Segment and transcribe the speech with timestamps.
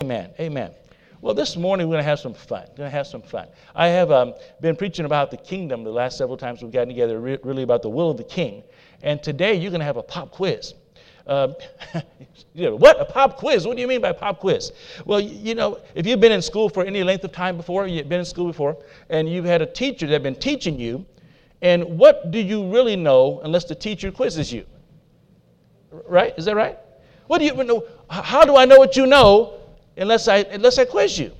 [0.00, 0.30] Amen.
[0.38, 0.70] Amen.
[1.22, 2.62] Well, this morning we're going to have some fun.
[2.68, 3.48] We're going to have some fun.
[3.74, 7.18] I have um, been preaching about the kingdom the last several times we've gotten together,
[7.18, 8.62] re- really about the will of the king.
[9.02, 10.74] And today you're going to have a pop quiz.
[11.26, 11.52] Uh,
[12.54, 13.00] you know, what?
[13.00, 13.66] A pop quiz?
[13.66, 14.70] What do you mean by pop quiz?
[15.04, 18.08] Well, you know, if you've been in school for any length of time before, you've
[18.08, 18.76] been in school before,
[19.10, 21.04] and you've had a teacher that's been teaching you,
[21.60, 24.64] and what do you really know unless the teacher quizzes you?
[25.90, 26.34] Right?
[26.38, 26.78] Is that right?
[27.26, 27.82] What do you know?
[28.08, 29.58] How do I know what you know
[29.98, 31.32] unless I, unless I quiz you.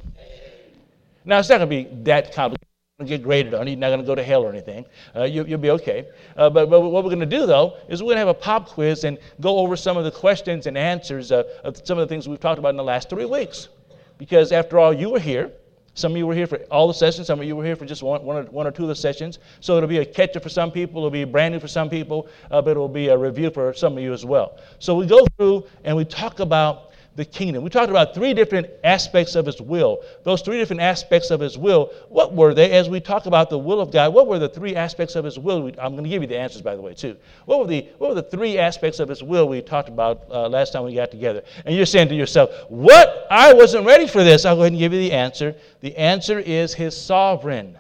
[1.25, 2.67] Now, it's not going to be that complicated.
[2.99, 3.69] You're not going to get graded on.
[3.69, 4.85] You're not going to go to hell or anything.
[5.15, 6.09] Uh, you, will be okay.
[6.37, 8.35] Uh, but, but, what we're going to do, though, is we're going to have a
[8.35, 12.09] pop quiz and go over some of the questions and answers uh, of some of
[12.09, 13.69] the things we've talked about in the last three weeks.
[14.17, 15.53] Because after all, you were here.
[15.95, 17.27] Some of you were here for all the sessions.
[17.27, 18.95] Some of you were here for just one, one, or, one or two of the
[18.95, 19.39] sessions.
[19.61, 21.01] So it'll be a catch-up for some people.
[21.01, 22.29] It'll be brand new for some people.
[22.51, 24.59] Uh, but it'll be a review for some of you as well.
[24.79, 26.88] So we go through and we talk about
[27.19, 27.65] the kingdom.
[27.65, 30.05] We talked about three different aspects of his will.
[30.23, 32.71] Those three different aspects of his will, what were they?
[32.71, 35.37] As we talk about the will of God, what were the three aspects of his
[35.37, 35.67] will?
[35.81, 37.17] I'm going to give you the answers, by the way, too.
[37.45, 40.49] What were the, what were the three aspects of his will we talked about uh,
[40.49, 41.43] last time we got together?
[41.67, 43.27] And you're saying to yourself, what?
[43.33, 44.45] I wasn't ready for this.
[44.45, 45.57] I'll go ahead and give you the answer.
[45.81, 47.77] The answer is his sovereign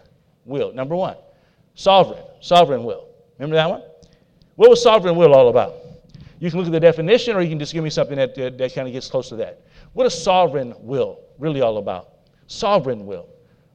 [0.46, 0.72] will.
[0.72, 1.16] Number one,
[1.76, 3.06] sovereign, sovereign will.
[3.38, 3.82] Remember that one?
[4.56, 5.76] What was sovereign will all about?
[6.40, 8.58] You can look at the definition, or you can just give me something that, that,
[8.58, 9.62] that kind of gets close to that.
[9.92, 12.10] What is sovereign will really all about?
[12.46, 13.28] Sovereign will.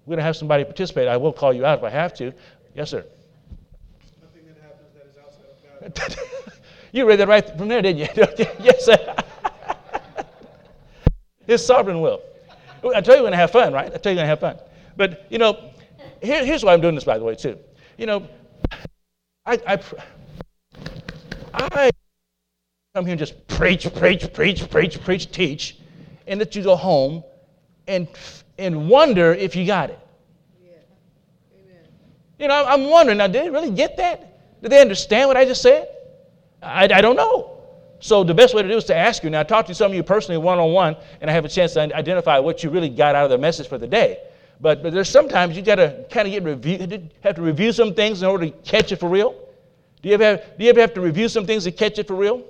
[0.06, 1.08] We're going to have somebody participate.
[1.08, 2.34] I will call you out if I have to.
[2.74, 3.06] Yes, sir.
[4.22, 6.54] Nothing that happens that is outside of God.
[6.92, 8.08] you read that right from there, didn't you?
[8.60, 9.16] yes, sir.
[11.48, 12.22] His sovereign will.
[12.84, 13.94] I tell you, we're going to have fun, right?
[13.94, 14.58] I tell you, we're going to have fun.
[14.96, 15.72] But, you know,
[16.22, 17.58] here, here's why I'm doing this, by the way, too.
[17.98, 18.28] You know,
[19.46, 19.80] I, I,
[21.54, 21.92] I
[22.96, 25.78] come here and just preach, preach, preach, preach, preach, teach,
[26.28, 27.24] and let you go home
[27.88, 28.08] and,
[28.60, 30.00] and wonder if you got it.
[30.64, 30.74] Yeah.
[31.56, 31.86] Amen.
[32.38, 34.62] You know, I'm wondering now, did they really get that?
[34.62, 35.88] Did they understand what I just said?
[36.62, 37.58] I, I don't know.
[38.00, 39.32] So the best way to do is to ask you.
[39.32, 41.50] Now, I talked to some of you personally one on one, and I have a
[41.50, 44.20] chance to identify what you really got out of the message for the day.
[44.62, 47.96] But, but there's sometimes you got to kind of get review, have to review some
[47.96, 49.32] things in order to catch it for real.
[50.04, 52.06] Do you ever have, do you ever have to review some things to catch it
[52.06, 52.46] for real?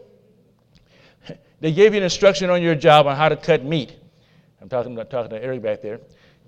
[1.63, 3.95] They gave you an instruction on your job on how to cut meat.
[4.61, 6.01] I'm talking about talking to Eric back there.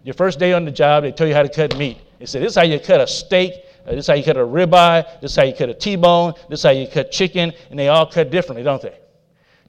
[0.03, 1.99] Your first day on the job, they tell you how to cut meat.
[2.19, 3.53] They said, This is how you cut a steak,
[3.87, 6.33] uh, this is how you cut a ribeye, this is how you cut a T-bone,
[6.49, 8.93] this is how you cut chicken, and they all cut differently, don't they?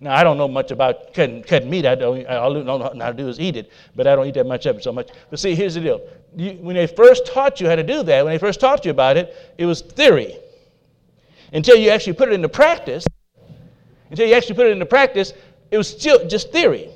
[0.00, 1.86] Now, I don't know much about cutting, cutting meat.
[1.86, 4.34] I don't, all I know how to do is eat it, but I don't eat
[4.34, 5.10] that much of it so much.
[5.30, 6.00] But see, here's the deal.
[6.34, 8.90] You, when they first taught you how to do that, when they first taught you
[8.90, 10.40] about it, it was theory.
[11.52, 13.06] Until you actually put it into practice,
[14.10, 15.32] until you actually put it into practice,
[15.70, 16.90] it was still just theory.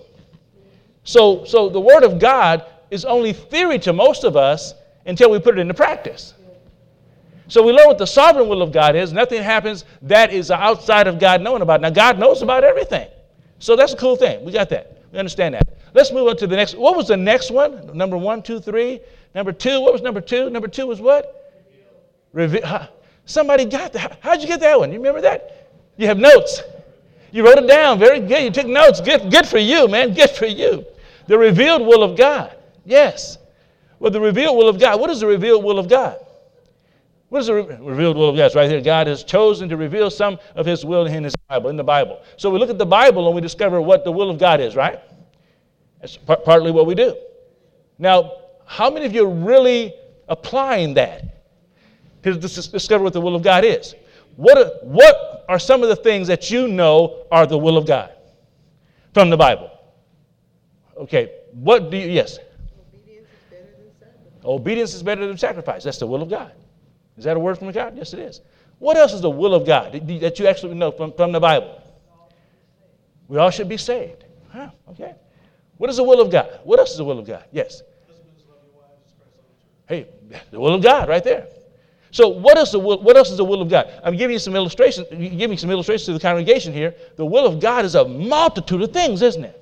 [1.05, 4.75] So, so the Word of God is only theory to most of us
[5.07, 6.35] until we put it into practice.
[7.49, 9.13] So we learn what the sovereign will of God is.
[9.13, 11.81] Nothing happens that is outside of God knowing about.
[11.81, 13.09] Now, God knows about everything.
[13.59, 14.45] So that's a cool thing.
[14.45, 15.03] We got that.
[15.13, 15.77] We understand that.
[15.93, 16.77] Let's move on to the next.
[16.77, 17.91] What was the next one?
[17.97, 19.01] Number one, two, three.
[19.35, 20.49] Number two, what was number two?
[20.49, 21.59] Number two was what?
[22.33, 22.89] Reveal.
[23.25, 24.19] Somebody got that.
[24.21, 24.93] How'd you get that one?
[24.93, 25.73] You remember that?
[25.97, 26.63] You have notes.
[27.33, 27.99] You wrote it down.
[27.99, 28.43] Very good.
[28.43, 29.01] You took notes.
[29.01, 30.15] Good, good for you, man.
[30.15, 30.85] Good for you.
[31.27, 32.57] The revealed will of God.
[32.85, 33.39] Yes.
[33.99, 35.01] Well, the revealed will of God.
[35.01, 36.19] What is the revealed will of God?
[37.29, 38.47] What is the re- revealed will of God?
[38.47, 38.81] It's right here.
[38.81, 42.21] God has chosen to reveal some of His will in His Bible, in the Bible.
[42.37, 44.75] So we look at the Bible and we discover what the will of God is,
[44.75, 44.99] right?
[46.01, 47.17] That's par- partly what we do.
[47.99, 48.33] Now,
[48.67, 49.95] how many of you are really
[50.29, 51.45] applying that
[52.25, 53.95] to discover what the will of God is?
[54.37, 58.13] What what are some of the things that you know are the will of God
[59.13, 59.69] from the Bible?
[60.97, 62.39] Okay, what do you, yes?
[64.45, 65.83] Obedience is better than sacrifice.
[65.83, 66.53] That's the will of God.
[67.19, 67.97] Is that a word from God?
[67.97, 68.43] Yes, it is.
[68.79, 71.83] What else is the will of God that you actually know from, from the Bible?
[73.27, 74.25] We all should be saved.
[74.53, 75.17] Huh, okay.
[75.79, 76.61] What is the will of God?
[76.63, 77.45] What else is the will of God?
[77.51, 77.83] Yes.
[79.89, 80.07] Hey,
[80.53, 81.49] the will of God right there.
[82.13, 83.91] So what, is the will, what else is the will of God?
[84.03, 86.95] I'm giving you some illustrations, giving some illustrations to the congregation here.
[87.17, 89.57] The will of God is a multitude of things, isn't it?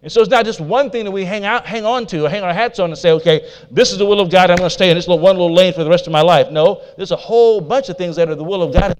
[0.00, 2.28] And so it's not just one thing that we hang out, hang on to, or
[2.28, 4.50] hang our hats on and say, okay, this is the will of God.
[4.50, 6.20] I'm going to stay in this little one little lane for the rest of my
[6.22, 6.52] life.
[6.52, 8.96] No, there's a whole bunch of things that are the will of God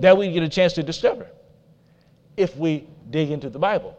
[0.00, 1.28] that we get a chance to discover
[2.38, 3.96] if we dig into the Bible.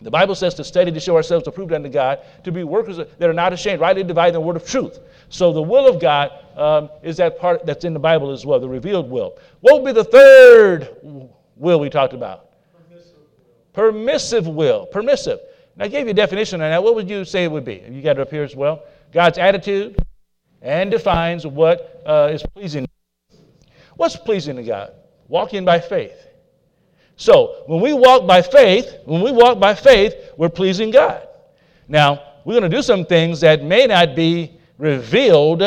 [0.00, 3.28] The Bible says to study to show ourselves approved unto God, to be workers that
[3.28, 5.00] are not ashamed, rightly dividing the word of truth.
[5.28, 8.60] So the will of God um, is that part that's in the Bible as well,
[8.60, 9.38] the revealed will.
[9.60, 10.88] What would be the third
[11.56, 12.50] will we talked about?
[13.72, 14.86] Permissive will.
[14.86, 15.40] Permissive.
[15.74, 16.82] And I gave you a definition on that.
[16.82, 17.82] What would you say it would be?
[17.88, 18.84] You got it up here as well.
[19.12, 19.96] God's attitude
[20.62, 22.88] and defines what uh, is pleasing.
[23.96, 24.92] What's pleasing to God?
[25.28, 26.27] Walking by faith.
[27.18, 31.26] So when we walk by faith, when we walk by faith, we're pleasing God.
[31.88, 35.60] Now, we're going to do some things that may not be revealed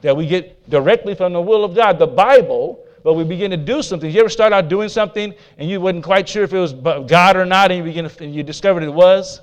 [0.00, 3.58] that we get directly from the will of God, the Bible, but we begin to
[3.58, 4.10] do something.
[4.10, 7.36] You ever start out doing something and you wasn't quite sure if it was God
[7.36, 9.42] or not, and you begin to, and you discovered it was?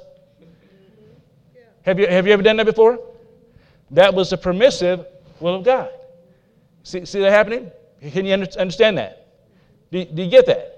[1.83, 2.99] Have you, have you ever done that before?
[3.91, 5.05] That was the permissive
[5.39, 5.91] will of God.
[6.81, 7.69] See, see that happening?
[8.11, 9.27] Can you understand that?
[9.91, 10.72] Do, do you get that?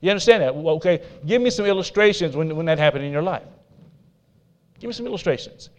[0.00, 0.54] You understand that?
[0.54, 3.42] Okay, give me some illustrations when, when that happened in your life.
[4.78, 5.70] Give me some illustrations.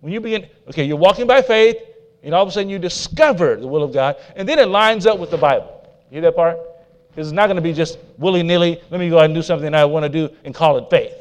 [0.00, 1.76] When you begin, okay, you're walking by faith,
[2.22, 5.06] and all of a sudden you discover the will of God, and then it lines
[5.06, 5.88] up with the Bible.
[6.10, 6.58] You hear that part?
[7.08, 9.42] Because it's not going to be just willy nilly, let me go out and do
[9.42, 11.14] something I want to do and call it faith.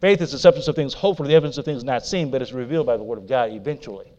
[0.00, 2.42] Faith is the substance of things hoped for, the evidence of things not seen, but
[2.42, 4.12] it's revealed by the Word of God eventually.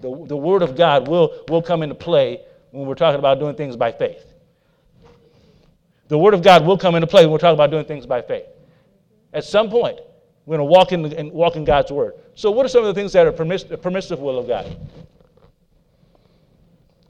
[0.00, 2.40] The, the Word of God will, will come into play
[2.72, 4.31] when we're talking about doing things by faith.
[6.12, 8.20] The Word of God will come into play when we're talking about doing things by
[8.20, 8.44] faith.
[9.32, 9.98] At some point,
[10.44, 12.16] we're going to walk in, and walk in God's Word.
[12.34, 14.76] So, what are some of the things that are permiss- the permissive will of God?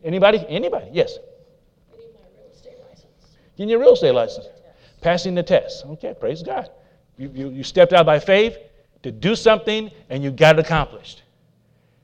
[0.04, 0.46] Anybody?
[0.48, 0.86] Anybody?
[0.92, 1.18] Yes.
[1.90, 3.36] Getting my real estate license.
[3.56, 4.46] Getting your real estate license.
[5.00, 5.84] Passing the test.
[5.84, 6.70] Okay, praise God.
[7.18, 8.56] You, you, you stepped out by faith
[9.02, 11.24] to do something and you got it accomplished.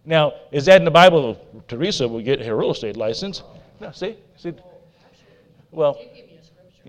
[0.04, 1.40] Now, is that in the Bible?
[1.68, 3.44] Teresa will get her real estate license.
[3.78, 4.16] No, see?
[4.36, 4.52] see?
[5.70, 5.96] Well,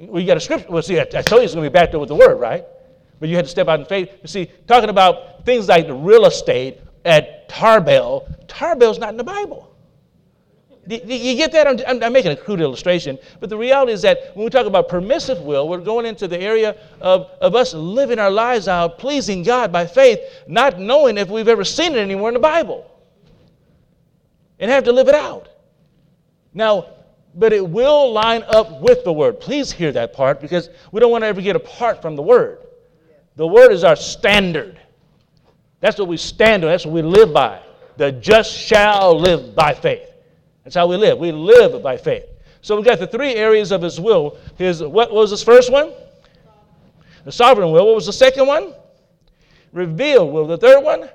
[0.01, 0.68] well, you got a scripture.
[0.69, 2.36] Well, see, I, I told you it's going to be backed up with the word,
[2.36, 2.66] right?
[3.19, 4.10] But you had to step out in faith.
[4.22, 9.24] You see, talking about things like the real estate at Tarbell, Tarbell's not in the
[9.24, 9.69] Bible.
[10.90, 11.68] You get that?
[11.68, 14.90] I'm, I'm, making a crude illustration, but the reality is that when we talk about
[14.90, 19.44] permissive will, we're going into the area of, of us living our lives out, pleasing
[19.44, 22.90] God by faith, not knowing if we've ever seen it anywhere in the Bible,
[24.57, 25.50] and have to live it out.
[26.56, 26.88] Now,
[27.35, 29.39] but it will line up with the Word.
[29.39, 32.59] Please hear that part because we don't want to ever get apart from the Word.
[33.35, 34.79] The Word is our standard.
[35.79, 37.61] That's what we stand on, that's what we live by.
[37.97, 40.09] The just shall live by faith.
[40.63, 41.17] That's how we live.
[41.17, 42.25] We live by faith.
[42.61, 44.37] So we've got the three areas of His will.
[44.57, 45.91] His, what was His first one?
[47.23, 47.85] The sovereign will.
[47.85, 48.73] What was the second one?
[49.71, 50.47] Revealed will.
[50.47, 51.09] The third one?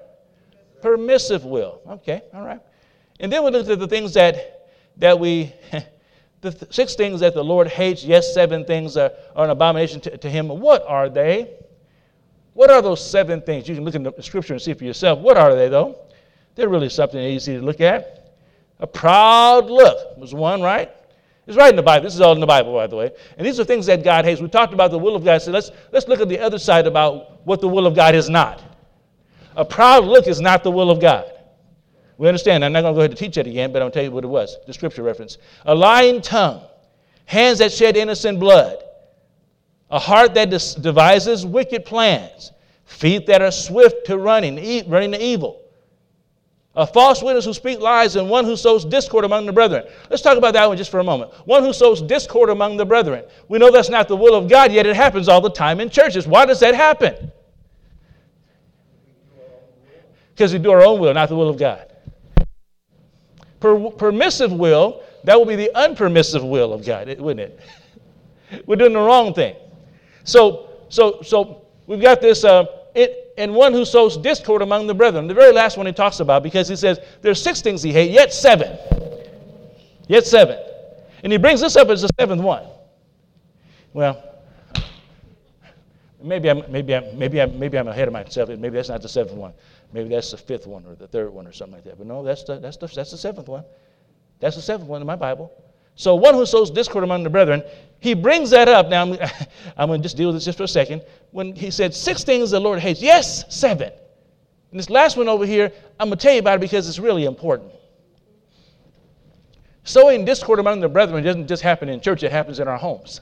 [0.81, 1.81] Permissive will.
[1.89, 2.61] Okay, all right.
[3.21, 4.69] And then we looked at the things that,
[4.99, 5.53] that we
[6.45, 10.01] the th- six things that the Lord hates, yes, seven things are, are an abomination
[10.03, 10.49] to, to him.
[10.49, 11.51] What are they?
[12.53, 13.69] What are those seven things?
[13.69, 15.19] You can look in the scripture and see for yourself.
[15.19, 15.99] What are they, though?
[16.55, 18.37] They're really something easy to look at.
[18.79, 20.91] A proud look was one, right?
[21.47, 22.05] It's right in the Bible.
[22.05, 23.11] This is all in the Bible, by the way.
[23.37, 24.41] And these are things that God hates.
[24.41, 25.43] We talked about the will of God.
[25.43, 28.31] So let's, let's look at the other side about what the will of God is
[28.31, 28.63] not.
[29.57, 31.31] A proud look is not the will of God.
[32.17, 32.65] We understand.
[32.65, 34.25] I'm not going to go ahead and teach that again, but I'll tell you what
[34.25, 35.39] it was the scripture reference.
[35.67, 36.63] A lying tongue,
[37.25, 38.79] hands that shed innocent blood,
[39.91, 42.53] a heart that devises wicked plans,
[42.85, 45.63] feet that are swift to running, e- running to evil,
[46.77, 49.85] a false witness who speaks lies, and one who sows discord among the brethren.
[50.11, 51.33] Let's talk about that one just for a moment.
[51.47, 53.25] One who sows discord among the brethren.
[53.49, 55.91] We know that's not the will of God, yet it happens all the time in
[55.91, 56.27] churches.
[56.27, 57.33] Why does that happen?
[60.35, 61.94] Because we do our own will, not the will of God
[63.65, 67.61] per- permissive will, that will be the unpermissive will of God, wouldn't it?
[68.67, 69.57] We're doing the wrong thing.
[70.25, 74.95] So, so, so we've got this, uh, it, and one who sows discord among the
[74.95, 75.27] brethren.
[75.27, 78.13] The very last one he talks about, because he says there's six things he hates,
[78.13, 78.79] yet seven.
[80.09, 80.59] Yet seven.
[81.23, 82.65] And he brings this up as the seventh one.
[83.95, 84.23] Well,
[86.23, 88.51] maybe I'm, maybe I'm, maybe I'm, maybe I'm ahead of myself.
[88.51, 89.55] Maybe that's not the seventh one.
[89.93, 91.99] Maybe that's the fifth one or the third one or something like that.
[91.99, 93.65] But no, that's the, that's the, that's the seventh one.
[94.41, 95.53] That's the seventh one in my Bible.
[95.97, 97.63] So one who sows discord among the brethren,
[98.01, 98.89] he brings that up.
[98.89, 99.13] Now, I'm,
[99.77, 101.03] I'm going to just deal with this just for a second.
[101.31, 103.93] When he said six things the Lord hates, yes, seven.
[104.71, 106.99] And this last one over here, I'm going to tell you about it because it's
[106.99, 107.71] really important.
[109.85, 113.21] Sowing discord among the brethren doesn't just happen in church, it happens in our homes.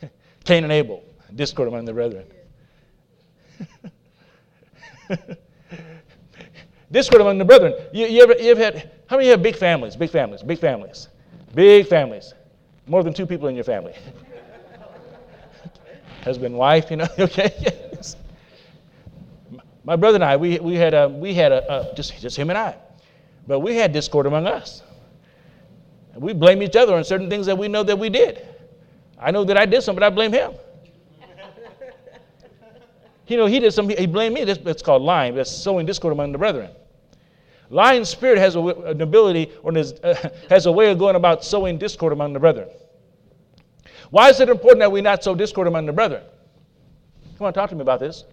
[0.44, 1.02] Cain and Abel,
[1.34, 2.24] discord among the brethren.
[6.90, 7.74] discord among the brethren.
[7.92, 9.96] You, you, ever, you ever had, how many have big families?
[9.96, 11.08] Big families, big families,
[11.54, 12.34] big families.
[12.86, 13.94] More than two people in your family.
[16.22, 17.52] Husband, wife, you know, okay?
[17.60, 18.16] Yes.
[19.84, 22.50] My brother and I, we, we had, a, we had a, a, just, just him
[22.50, 22.76] and I.
[23.46, 24.82] But we had discord among us.
[26.14, 28.46] We blame each other on certain things that we know that we did.
[29.18, 30.52] I know that I did something, but I blame him.
[33.26, 34.44] You know, he did something, he blamed me.
[34.44, 35.34] That's, called lying.
[35.34, 36.70] That's sowing discord among the brethren.
[37.70, 40.14] Lying spirit has a, an ability or uh,
[40.50, 42.68] has a way of going about sowing discord among the brethren.
[44.10, 46.22] Why is it important that we not sow discord among the brethren?
[47.38, 48.24] Come on, talk to me about this.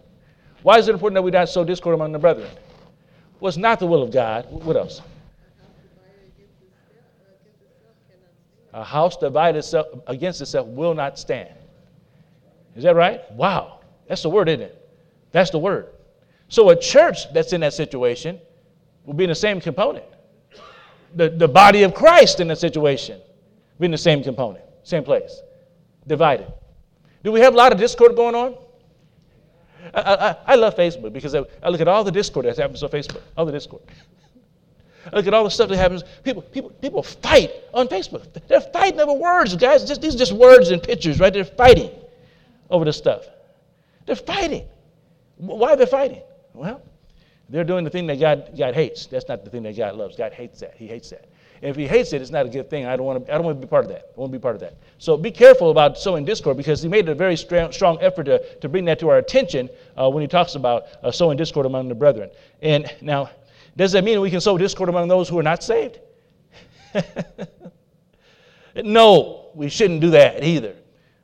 [0.61, 2.49] Why is it important that we not sow discord among the brethren?
[3.39, 4.45] Well, it's not the will of God.
[4.49, 5.01] What else?
[8.73, 11.49] A house divided itself against itself will not stand.
[12.75, 13.29] Is that right?
[13.31, 13.79] Wow.
[14.07, 14.80] That's the word, isn't it?
[15.31, 15.87] That's the word.
[16.49, 18.39] So a church that's in that situation
[19.05, 20.05] will be in the same component.
[21.15, 25.03] The, the body of Christ in that situation will be in the same component, same
[25.03, 25.41] place,
[26.07, 26.51] divided.
[27.23, 28.55] Do we have a lot of discord going on?
[29.93, 32.83] I, I, I love Facebook because I, I, look at all the discord that happens
[32.83, 33.81] on Facebook, all the discord.
[35.11, 36.03] I look at all the stuff that happens.
[36.23, 38.27] People, people, people fight on Facebook.
[38.47, 39.83] They're fighting over words, guys.
[39.83, 41.33] Just, these are just words and pictures, right?
[41.33, 41.91] They're fighting
[42.69, 43.25] over this stuff.
[44.05, 44.67] They're fighting.
[45.41, 46.21] Why are they fighting?
[46.53, 46.81] Well,
[47.49, 49.07] they're doing the thing that God, God hates.
[49.07, 50.15] That's not the thing that God loves.
[50.15, 50.75] God hates that.
[50.77, 51.25] He hates that.
[51.61, 52.85] And if he hates it, it's not a good thing.
[52.85, 54.11] I don't want to, I don't want to be part of that.
[54.15, 54.77] I want to be part of that.
[54.99, 58.69] So be careful about sowing discord because he made a very strong effort to, to
[58.69, 59.69] bring that to our attention
[59.99, 62.29] uh, when he talks about uh, sowing discord among the brethren.
[62.61, 63.29] And now,
[63.75, 65.99] does that mean we can sow discord among those who are not saved?
[68.75, 70.75] no, we shouldn't do that either.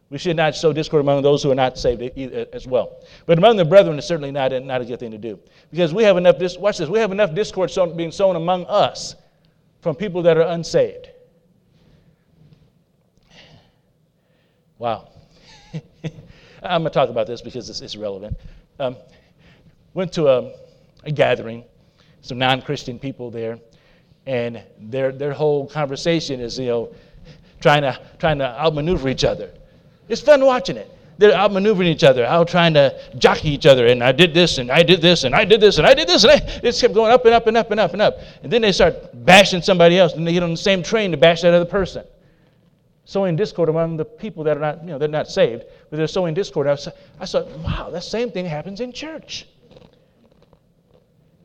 [0.10, 2.02] We should not sow discord among those who are not saved
[2.54, 3.04] as well.
[3.26, 5.38] But among the brethren is certainly not a, not a good thing to do.
[5.70, 9.16] Because we have enough, watch this, we have enough discord being sown among us
[9.82, 11.10] from people that are unsaved.
[14.80, 15.10] Wow.
[16.64, 18.38] I'm going to talk about this because it's, it's relevant.
[18.80, 18.96] Um,
[19.94, 20.54] went to a,
[21.04, 21.66] a gathering,
[22.22, 23.60] some non Christian people there,
[24.26, 26.96] and their, their whole conversation is, you know,
[27.60, 29.52] trying to, trying to outmaneuver each other.
[30.08, 33.88] It's fun watching it they're outmaneuvering each other, out trying to jockey each other.
[33.88, 36.08] And I did this, and I did this, and I did this, and I did
[36.08, 38.02] this, and I, it just kept going up and up and up and up and
[38.02, 38.20] up.
[38.44, 38.96] And then they start
[39.26, 42.06] bashing somebody else, and they get on the same train to bash that other person.
[43.06, 46.08] Sowing discord among the people that are not, you know, they're not saved, but they're
[46.08, 46.68] sowing discord.
[46.68, 46.88] I, was,
[47.20, 49.48] I thought, wow, that same thing happens in church.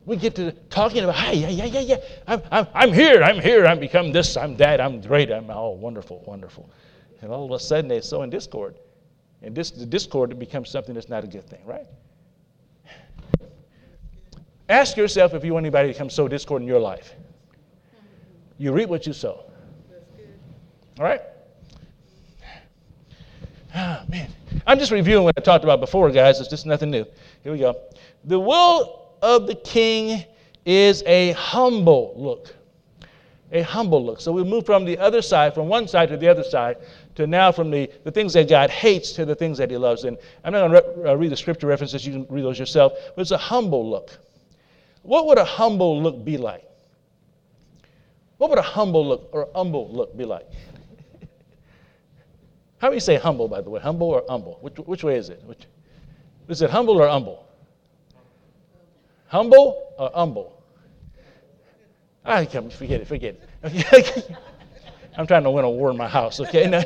[0.05, 1.95] We get to talking about, hey, yeah, yeah, yeah, yeah,
[2.27, 5.77] I'm, I'm, I'm here, I'm here, I'm become this, I'm that, I'm great, I'm all
[5.77, 6.69] wonderful, wonderful.
[7.23, 8.75] And all of a sudden they're sowing discord.
[9.41, 11.87] And this, the discord becomes something that's not a good thing, right?
[14.67, 17.13] Ask yourself if you want anybody to come sow discord in your life.
[18.57, 19.45] You reap what you sow.
[20.99, 21.21] All right?
[23.73, 24.29] Ah, man.
[24.67, 26.39] I'm just reviewing what I talked about before, guys.
[26.41, 27.05] It's just nothing new.
[27.41, 27.79] Here we go.
[28.25, 30.25] The will of the king
[30.65, 32.53] is a humble look.
[33.51, 34.19] A humble look.
[34.19, 36.77] So we move from the other side, from one side to the other side,
[37.15, 40.03] to now from the, the things that God hates to the things that He loves.
[40.03, 42.59] And I'm not going to re- uh, read the scripture references, you can read those
[42.59, 44.17] yourself, but it's a humble look.
[45.03, 46.63] What would a humble look be like?
[48.37, 50.45] What would a humble look or humble look be like?
[52.79, 53.79] How do you say humble, by the way?
[53.79, 54.57] Humble or humble?
[54.61, 55.41] Which, which way is it?
[55.45, 55.65] Which,
[56.49, 57.47] is it humble or humble?
[59.27, 60.61] Humble or humble?
[62.25, 64.37] I come, forget it, forget it.
[65.17, 66.69] I'm trying to win a war in my house, okay?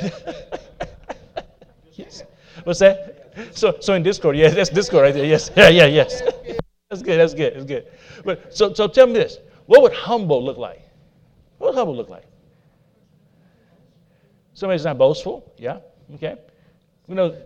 [1.94, 2.24] yes.
[2.64, 3.32] What's that?
[3.52, 5.26] So, so in Discord, yes, that's Discord right there.
[5.26, 6.22] Yes, yeah, yeah, yes.
[6.90, 7.20] That's good.
[7.20, 7.54] That's good.
[7.56, 7.88] That's good.
[8.26, 10.82] But so, so tell me this: What would humble look like?
[11.58, 12.26] What would humble look like?
[14.54, 15.54] Somebody's not boastful.
[15.58, 15.80] Yeah.
[16.16, 16.36] Okay.
[17.08, 17.38] You know,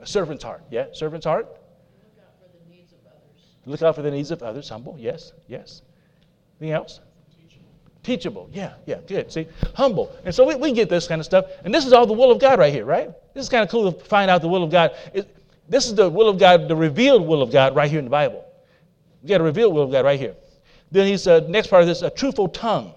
[0.00, 0.62] a servant's heart.
[0.70, 1.46] Yeah, servant's heart.
[1.46, 3.56] Look out for the needs of others.
[3.64, 4.68] Look out for the needs of others.
[4.68, 4.96] Humble.
[4.98, 5.32] Yes.
[5.46, 5.82] Yes.
[6.60, 7.00] Anything else?
[8.02, 8.50] Teachable.
[8.52, 9.30] Yeah, yeah, good.
[9.30, 10.14] See, humble.
[10.24, 11.46] And so we, we get this kind of stuff.
[11.64, 13.10] And this is all the will of God right here, right?
[13.32, 14.96] This is kind of cool to find out the will of God.
[15.14, 15.36] It,
[15.68, 18.10] this is the will of God, the revealed will of God right here in the
[18.10, 18.44] Bible.
[19.22, 20.34] We got a revealed will of God right here.
[20.90, 22.92] Then he's, uh, next part of this, a truthful tongue.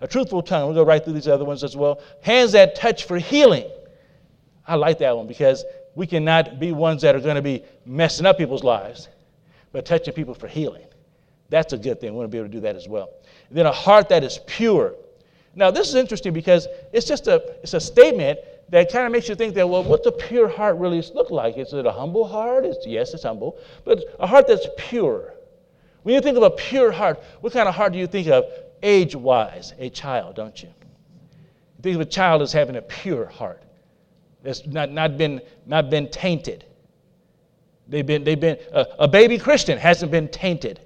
[0.00, 0.66] A truthful tongue.
[0.66, 2.00] We'll go right through these other ones as well.
[2.20, 3.70] Hands that touch for healing.
[4.66, 8.26] I like that one because we cannot be ones that are going to be messing
[8.26, 9.08] up people's lives,
[9.70, 10.84] but touching people for healing.
[11.50, 12.10] That's a good thing.
[12.10, 13.10] We want to be able to do that as well
[13.50, 14.94] then a heart that is pure.
[15.54, 18.38] Now, this is interesting because it's just a, it's a statement
[18.70, 21.56] that kind of makes you think that, well, what's a pure heart really look like?
[21.56, 22.64] Is it a humble heart?
[22.64, 25.34] It's, yes, it's humble, but a heart that's pure.
[26.02, 28.44] When you think of a pure heart, what kind of heart do you think of
[28.82, 29.72] age wise?
[29.78, 30.68] A child, don't you?
[30.68, 33.62] You think of a child as having a pure heart.
[34.42, 36.64] That's not, not, been, not been tainted.
[37.88, 40.80] They've been, they've been uh, a baby Christian hasn't been tainted.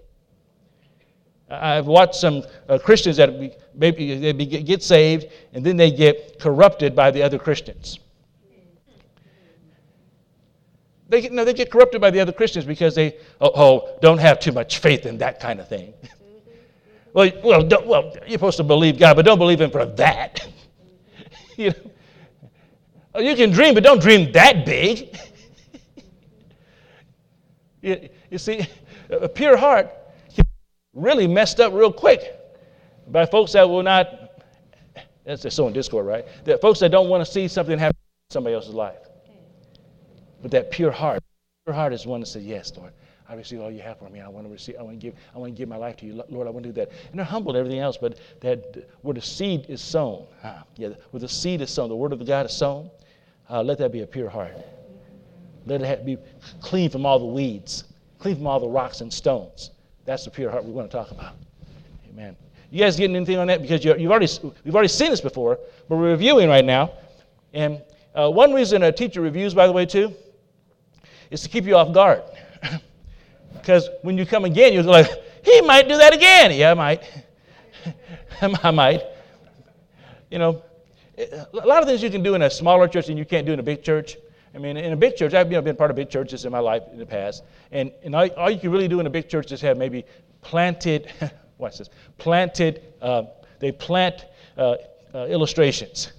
[1.53, 6.39] I've watched some uh, Christians that be, maybe they get saved and then they get
[6.41, 7.99] corrupted by the other Christians.
[11.09, 14.17] They get, no, they get corrupted by the other Christians because they, oh, oh don't
[14.19, 15.93] have too much faith in that kind of thing.
[17.13, 20.49] well, well, well, you're supposed to believe God, but don't believe Him for that.
[21.59, 21.91] you, know?
[23.15, 25.15] oh, you can dream, but don't dream that big.
[27.83, 28.67] you, you see,
[29.11, 29.91] a pure heart
[30.95, 32.39] really messed up real quick
[33.09, 34.43] by folks that will not,
[35.25, 36.25] that's so in Discord, right?
[36.45, 38.99] That folks that don't want to see something happen in somebody else's life.
[40.41, 41.23] But that pure heart,
[41.65, 42.93] pure heart is one that says, Yes, Lord,
[43.29, 44.21] I receive all you have for me.
[44.21, 46.07] I want to receive, I want to give, I want to give my life to
[46.07, 46.23] you.
[46.29, 46.91] Lord, I want to do that.
[47.11, 50.65] And they're humble and everything else, but that where the seed is sown, huh?
[50.77, 52.91] yeah, where the seed is sown, the word of the God is sown,
[53.49, 54.57] uh, let that be a pure heart.
[55.65, 56.19] Let it be
[56.61, 57.85] clean from all the weeds,
[58.19, 59.71] clean from all the rocks and stones.
[60.05, 61.35] That's the pure heart we want to talk about.
[62.11, 62.37] Amen.
[62.71, 63.63] You guys getting anything on that?
[63.63, 64.29] Because you have already,
[64.65, 66.93] we've already seen this before, but we're reviewing right now.
[67.53, 67.83] And
[68.15, 70.15] uh, one reason a teacher reviews, by the way, too,
[71.31, 72.23] is to keep you off guard.
[73.53, 75.11] because when you come again, you're like,
[75.45, 76.53] he might do that again.
[76.53, 77.03] Yeah, I might.
[78.63, 79.03] I might.
[80.31, 80.63] You know,
[81.19, 83.53] a lot of things you can do in a smaller church and you can't do
[83.53, 84.17] in a big church.
[84.55, 86.53] I mean, in a big church, I've you know, been part of big churches in
[86.53, 89.11] my life in the past, and, and all, all you can really do in a
[89.11, 90.05] big church is have maybe
[90.43, 91.11] planted,
[91.59, 93.25] watch this, planted, uh,
[93.61, 94.27] they plant
[94.59, 94.75] uh,
[95.15, 96.13] uh, illustrations.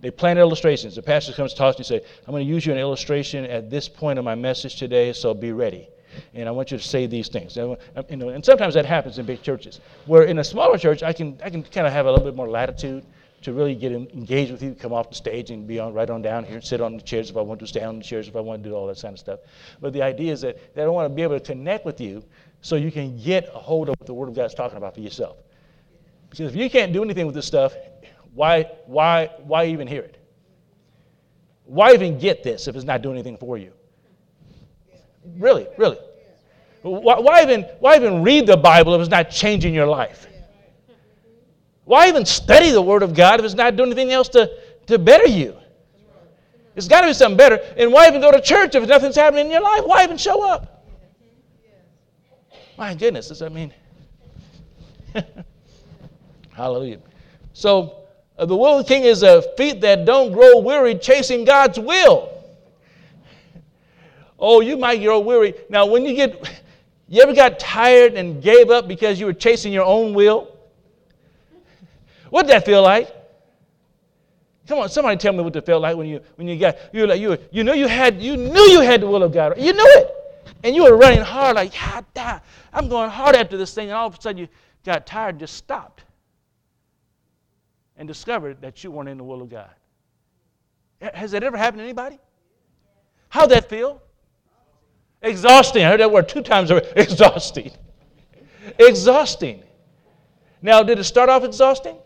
[0.00, 0.96] They plant illustrations.
[0.96, 2.78] The pastor comes to talk to you and say, I'm going to use you an
[2.78, 5.88] illustration at this point of my message today, so be ready.
[6.34, 7.56] And I want you to say these things.
[7.56, 7.76] You
[8.10, 9.80] know, and sometimes that happens in big churches.
[10.06, 12.36] Where in a smaller church, I can, I can kind of have a little bit
[12.36, 13.04] more latitude
[13.44, 16.22] to really get engaged with you, come off the stage and be on right on
[16.22, 18.36] down here sit on the chairs if I want to stay on the chairs if
[18.36, 19.40] I want to do all that kind of stuff.
[19.82, 22.24] But the idea is that they don't want to be able to connect with you
[22.62, 24.94] so you can get a hold of what the Word of God is talking about
[24.94, 25.36] for yourself.
[26.30, 27.74] Because if you can't do anything with this stuff,
[28.32, 30.16] why, why, why even hear it?
[31.66, 33.72] Why even get this if it's not doing anything for you?
[35.36, 35.98] Really, really.
[36.80, 40.28] Why, why, even, why even read the Bible if it's not changing your life?
[41.84, 44.50] Why even study the Word of God if it's not doing anything else to,
[44.86, 45.56] to better you?
[46.76, 47.60] It's got to be something better.
[47.76, 49.82] And why even go to church if nothing's happening in your life?
[49.84, 50.84] Why even show up?
[52.76, 53.72] My goodness, does that mean?
[56.50, 56.98] Hallelujah.
[57.52, 58.04] So,
[58.36, 61.78] uh, the will of the king is a feet that don't grow weary chasing God's
[61.78, 62.30] will.
[64.38, 65.54] Oh, you might grow weary.
[65.70, 66.60] Now, when you get,
[67.08, 70.53] you ever got tired and gave up because you were chasing your own will?
[72.30, 73.14] What'd that feel like?
[74.66, 77.02] Come on, somebody tell me what it felt like when you when you got you
[77.02, 79.58] were like you you knew you had you knew you had the will of God.
[79.58, 80.10] You knew it.
[80.62, 82.40] And you were running hard, like, yeah,
[82.72, 84.48] I'm going hard after this thing, and all of a sudden you
[84.84, 86.04] got tired, just stopped.
[87.96, 89.70] And discovered that you weren't in the will of God.
[91.00, 92.18] Has that ever happened to anybody?
[93.28, 94.02] How'd that feel?
[95.22, 95.84] Exhausting.
[95.84, 97.70] I heard that word two times exhausting.
[98.78, 99.62] exhausting.
[100.62, 101.96] Now, did it start off exhausting?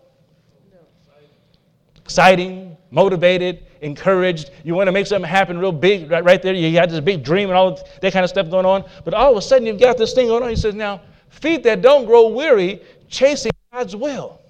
[2.09, 4.51] Exciting, motivated, encouraged.
[4.65, 6.55] You want to make something happen real big right, right there.
[6.55, 8.83] You got this big dream and all that kind of stuff going on.
[9.05, 10.49] But all of a sudden, you've got this thing going on.
[10.49, 14.41] He says, Now, feet that don't grow weary, chasing God's will.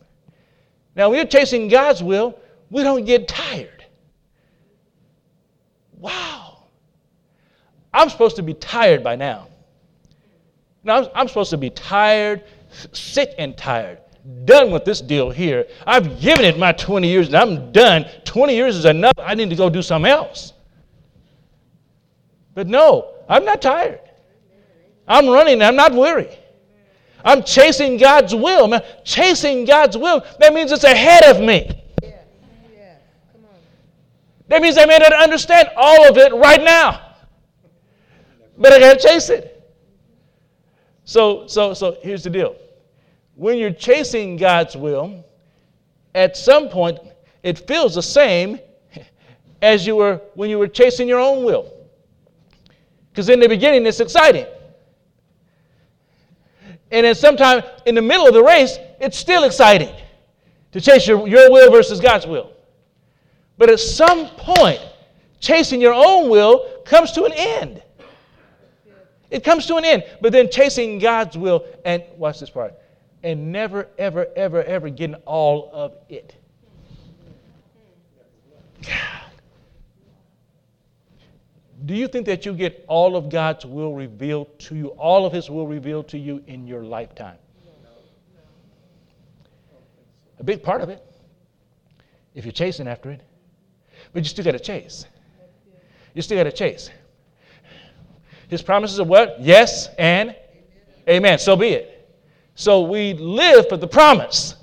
[0.95, 2.39] Now, when you're chasing God's will,
[2.71, 3.85] we don't get tired.
[5.99, 6.69] Wow.
[7.93, 9.49] I'm supposed to be tired by now.
[10.85, 12.45] Now, I'm, I'm supposed to be tired,
[12.93, 13.99] sick and tired
[14.45, 15.67] done with this deal here.
[15.87, 18.07] I've given it my 20 years and I'm done.
[18.25, 19.15] 20 years is enough.
[19.19, 20.53] I need to go do something else.
[22.55, 24.01] But no, I'm not tired.
[25.07, 25.63] I'm running.
[25.63, 26.29] I'm not weary.
[27.25, 28.69] I'm chasing God's will.
[28.69, 31.71] Man, chasing God's will, that means it's ahead of me.
[34.49, 37.17] That means I may not understand all of it right now.
[38.57, 39.55] But I gotta chase it.
[41.05, 42.57] So, so, so here's the deal
[43.39, 45.25] when you're chasing God's will,
[46.15, 46.99] at some point
[47.45, 48.59] it feels the same
[49.63, 51.73] as you were when you were chasing your own will.
[53.11, 54.45] Because in the beginning it's exciting.
[56.91, 59.95] And then sometime in the middle of the race, it's still exciting
[60.73, 62.53] to chase your, your will versus God's will.
[63.57, 64.81] But at some point,
[65.39, 67.83] chasing your own will comes to an end.
[69.31, 70.05] It comes to an end.
[70.21, 72.75] But then chasing God's will, and watch this part,
[73.23, 76.37] and never, ever, ever, ever getting all of it.
[78.87, 79.23] God.
[81.85, 85.33] Do you think that you get all of God's will revealed to you, all of
[85.33, 87.39] His will revealed to you in your lifetime?
[90.41, 91.05] A big part of it,
[92.35, 93.23] if you're chasing after it.
[94.13, 95.07] But you still got to chase.
[96.15, 96.91] You still got to chase.
[98.49, 99.41] His promises are what?
[99.41, 100.35] Yes and
[101.09, 101.39] amen.
[101.39, 101.98] So be it.
[102.59, 104.57] So we live for the promise.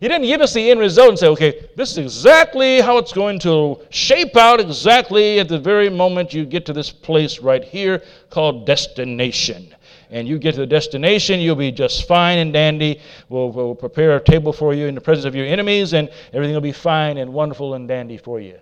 [0.00, 3.12] He didn't give us the end result and say, okay, this is exactly how it's
[3.12, 7.62] going to shape out exactly at the very moment you get to this place right
[7.62, 9.72] here called destination.
[10.10, 13.00] And you get to the destination, you'll be just fine and dandy.
[13.28, 16.54] We'll, we'll prepare a table for you in the presence of your enemies, and everything
[16.54, 18.58] will be fine and wonderful and dandy for you.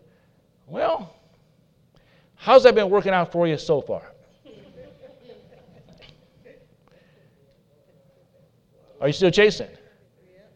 [0.67, 1.17] Well,
[2.35, 4.14] how's that been working out for you so far?
[9.05, 9.69] Are you still chasing?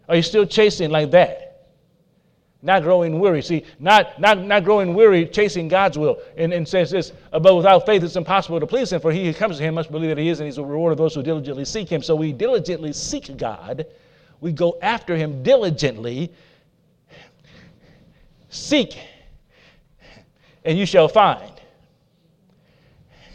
[0.09, 1.67] Are you still chasing like that?
[2.63, 3.43] Not growing weary.
[3.43, 6.23] See, not, not, not growing weary, chasing God's will.
[6.35, 9.35] And, and says this, but without faith it's impossible to please him, for he who
[9.35, 11.23] comes to him must believe that he is, and he's a reward of those who
[11.23, 12.03] diligently seek him.
[12.03, 13.85] So we diligently seek God.
[14.41, 16.33] We go after him diligently.
[18.49, 18.99] Seek,
[20.65, 21.53] and you shall find.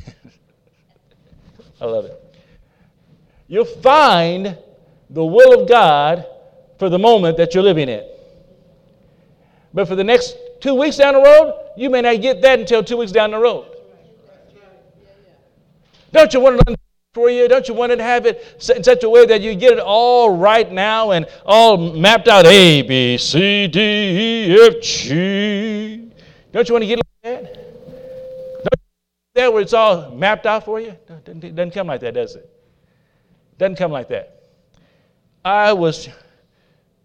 [1.80, 2.20] I love it.
[3.48, 4.58] You'll find
[5.14, 6.26] the will of God
[6.80, 8.04] for the moment that you're living in.
[9.74, 12.84] But for the next two weeks down the road, you may not get that until
[12.84, 13.68] two weeks down the road.
[16.12, 16.80] Don't you want it
[17.14, 17.48] for you?
[17.48, 20.36] Don't you want to have it in such a way that you get it all
[20.36, 26.12] right now and all mapped out A, B, C, D, E, F, G?
[26.52, 27.54] Don't you want to get like that?
[27.54, 28.82] Don't
[29.34, 30.96] there where it's all mapped out for you?
[31.10, 32.50] It doesn't come like that, does it?
[33.58, 34.43] Doesn't come like that.
[35.46, 36.10] I was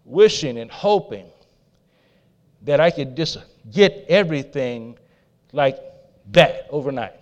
[0.05, 1.29] wishing and hoping
[2.61, 3.37] that I could just
[3.71, 4.97] get everything
[5.51, 5.79] like
[6.31, 7.13] that overnight.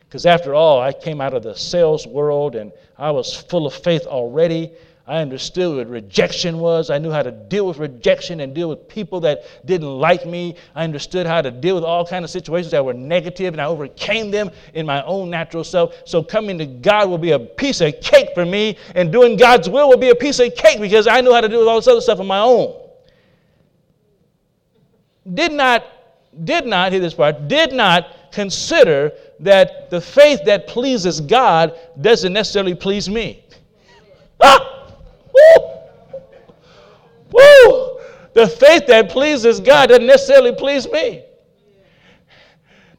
[0.00, 3.74] Because after all, I came out of the sales world and I was full of
[3.74, 4.72] faith already.
[5.08, 6.90] I understood what rejection was.
[6.90, 10.54] I knew how to deal with rejection and deal with people that didn't like me.
[10.74, 13.64] I understood how to deal with all kinds of situations that were negative, and I
[13.64, 15.94] overcame them in my own natural self.
[16.04, 19.68] So coming to God will be a piece of cake for me, and doing God's
[19.68, 21.76] will will be a piece of cake because I knew how to deal with all
[21.76, 22.88] this other stuff on my own
[25.34, 25.84] did not,
[26.44, 32.32] did not, hear this part, did not consider that the faith that pleases God doesn't
[32.32, 33.44] necessarily please me.
[34.40, 34.77] Ah!
[35.38, 35.68] Woo!
[37.32, 38.00] Woo!
[38.34, 41.24] The faith that pleases God doesn't necessarily please me.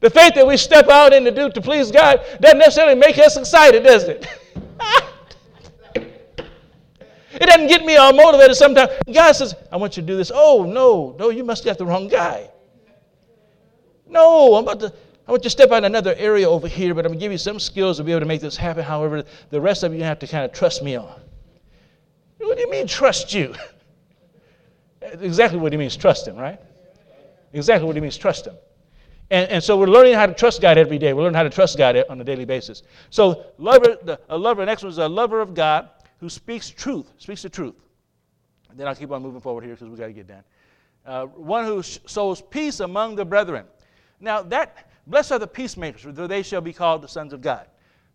[0.01, 3.17] The faith that we step out in to do to please God doesn't necessarily make
[3.17, 4.27] us excited, does it?
[7.31, 8.91] It doesn't get me all motivated sometimes.
[9.11, 10.31] God says, I want you to do this.
[10.33, 12.49] Oh, no, no, you must have the wrong guy.
[14.07, 14.93] No, I'm about to,
[15.27, 17.23] I want you to step out in another area over here, but I'm going to
[17.23, 18.83] give you some skills to be able to make this happen.
[18.83, 21.21] However, the rest of you have to kind of trust me on.
[22.39, 23.53] What do you mean, trust you?
[25.01, 26.59] exactly what he means, trust him, right?
[27.53, 28.55] Exactly what he means, trust him.
[29.31, 31.13] And, and so we're learning how to trust God every day.
[31.13, 32.83] We're learning how to trust God on a daily basis.
[33.09, 37.11] So, lover, the, a lover, next one is a lover of God who speaks truth,
[37.17, 37.75] speaks the truth.
[38.69, 40.43] And then I'll keep on moving forward here because we've got to get done.
[41.05, 43.65] Uh, one who sows peace among the brethren.
[44.19, 47.67] Now, that, blessed are the peacemakers, for they shall be called the sons of God.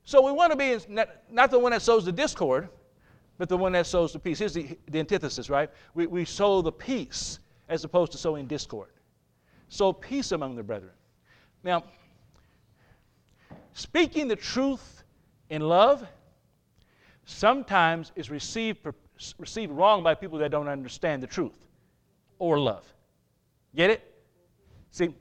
[0.05, 2.69] So we want to be not, not the one that sows the discord,
[3.39, 4.39] but the one that sows the peace.
[4.39, 5.71] Here's the, the antithesis, right?
[5.95, 8.91] We, we sow the peace as opposed to sowing discord.
[9.69, 10.93] Sow peace among the brethren.
[11.63, 11.85] Now,
[13.73, 15.03] speaking the truth
[15.51, 16.07] in love
[17.25, 18.87] sometimes is received,
[19.39, 21.67] received wrong by people that don't understand the truth
[22.39, 22.85] or love.
[23.75, 24.15] Get it?
[24.91, 25.15] See,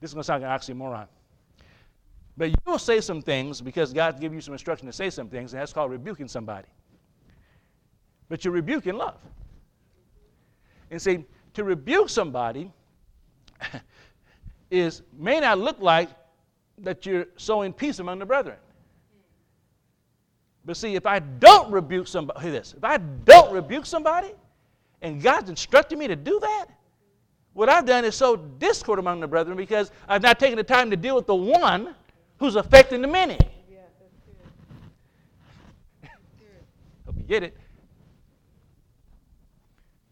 [0.00, 1.06] this is going to sound like an oxymoron.
[2.38, 5.28] But you will say some things because God gives you some instruction to say some
[5.28, 6.68] things, and that's called rebuking somebody.
[8.28, 9.18] But you rebuke in love.
[10.92, 11.24] And see,
[11.54, 12.70] to rebuke somebody
[14.70, 16.10] is may not look like
[16.78, 18.56] that you're sowing peace among the brethren.
[20.64, 24.30] But see, if I don't rebuke somebody, hear this, if I don't rebuke somebody,
[25.02, 26.66] and God's instructed me to do that,
[27.52, 30.88] what I've done is sow discord among the brethren because I've not taken the time
[30.90, 31.96] to deal with the one
[32.38, 33.38] who's affecting the many.
[33.70, 34.14] Yeah, that's
[36.02, 36.10] good.
[37.06, 37.56] Hope you get it.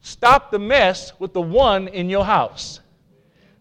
[0.01, 2.81] Stop the mess with the one in your house.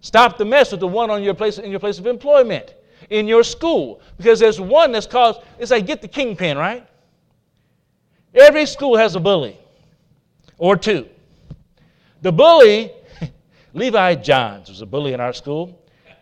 [0.02, 2.76] Stop the mess with the one on your place in your place of employment,
[3.10, 5.42] in your school, because there's one that's caused.
[5.58, 6.86] It's like get the kingpin, right?
[8.36, 9.58] Every school has a bully
[10.58, 11.08] or two.
[12.22, 12.92] The bully,
[13.74, 15.82] Levi Johns was a bully in our school.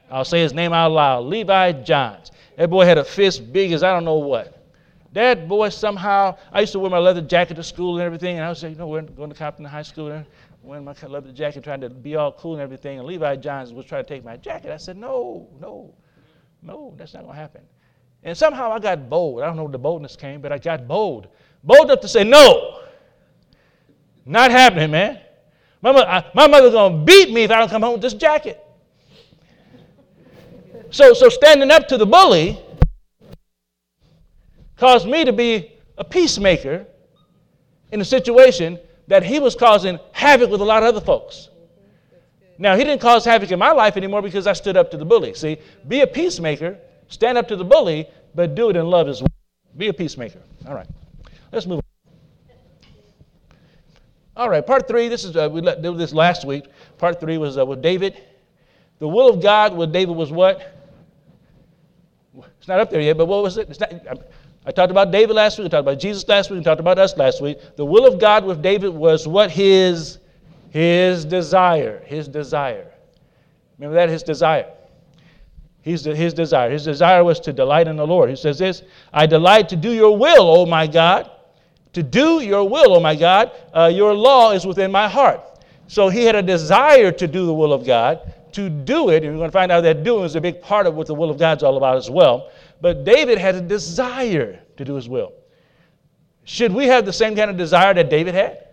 [0.09, 2.31] I'll say his name out loud Levi Johns.
[2.57, 4.59] That boy had a fist big as I don't know what.
[5.13, 8.45] That boy somehow, I used to wear my leather jacket to school and everything, and
[8.45, 10.25] I would say, you know, we're going to Compton High School, and
[10.63, 12.97] wearing my leather jacket, trying to be all cool and everything.
[12.97, 14.71] And Levi Johns was trying to take my jacket.
[14.71, 15.93] I said, no, no,
[16.61, 17.61] no, that's not going to happen.
[18.23, 19.41] And somehow I got bold.
[19.41, 21.27] I don't know where the boldness came, but I got bold.
[21.63, 22.79] Bold enough to say, no,
[24.25, 25.19] not happening, man.
[25.81, 28.13] My, mother, my mother's going to beat me if I don't come home with this
[28.13, 28.62] jacket.
[30.93, 32.59] So, so standing up to the bully
[34.77, 36.85] caused me to be a peacemaker
[37.91, 41.49] in a situation that he was causing havoc with a lot of other folks.
[42.59, 45.03] Now, he didn't cause havoc in my life anymore because I stood up to the
[45.03, 45.33] bully.
[45.33, 46.77] See, be a peacemaker,
[47.07, 49.29] stand up to the bully, but do it in love as well.
[49.75, 50.41] Be a peacemaker.
[50.67, 50.87] All right,
[51.51, 52.55] let's move on.
[54.37, 55.07] All right, part three.
[55.07, 56.65] This is uh, we did this last week.
[56.99, 58.21] Part three was uh, with David.
[58.99, 60.72] The will of God with David was what?
[62.63, 63.77] It's not up there yet, but what was it?
[63.77, 64.23] Not,
[64.65, 65.65] I talked about David last week.
[65.65, 66.61] I talked about Jesus last week.
[66.61, 67.57] I talked about us last week.
[67.75, 70.19] The will of God with David was what his
[70.69, 72.01] his desire.
[72.05, 72.89] His desire.
[73.77, 74.71] Remember that his desire.
[75.81, 76.69] His, his desire.
[76.69, 78.29] His desire was to delight in the Lord.
[78.29, 81.29] He says this I delight to do your will, O my God.
[81.91, 83.51] To do your will, O my God.
[83.73, 85.41] Uh, your law is within my heart.
[85.87, 88.33] So he had a desire to do the will of God.
[88.53, 90.85] To do it, and we're going to find out that doing is a big part
[90.85, 92.51] of what the will of God's all about as well.
[92.81, 95.33] But David had a desire to do his will.
[96.43, 98.67] Should we have the same kind of desire that David had?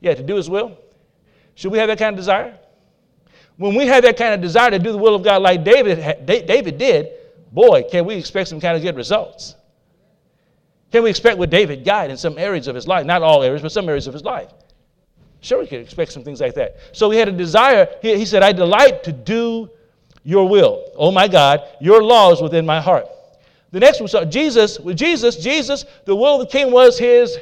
[0.00, 0.76] Yeah, to do his will.
[1.54, 2.58] Should we have that kind of desire?
[3.58, 6.26] When we have that kind of desire to do the will of God like David,
[6.26, 7.10] David did,
[7.52, 9.54] boy, can we expect some kind of good results.
[10.90, 13.06] Can we expect what David got in some areas of his life?
[13.06, 14.50] Not all areas, but some areas of his life.
[15.42, 16.76] Sure, we could expect some things like that.
[16.92, 17.88] So he had a desire.
[18.00, 19.68] He, he said, I delight to do
[20.22, 20.92] your will.
[20.96, 23.08] Oh my God, your law is within my heart.
[23.72, 27.36] The next one, so Jesus, with Jesus, Jesus, the will of the king was his,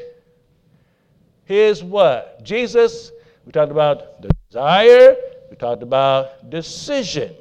[1.44, 2.42] his what?
[2.42, 3.12] Jesus,
[3.44, 5.16] we talked about desire,
[5.50, 7.34] we talked about decision.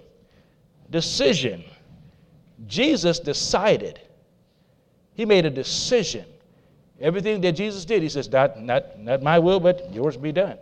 [0.90, 1.64] Decision.
[2.68, 4.02] Jesus decided.
[5.14, 6.26] He made a decision.
[7.02, 10.58] Everything that Jesus did, he says, not, not, not my will, but yours be done.